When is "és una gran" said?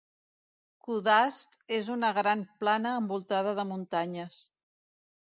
1.77-2.41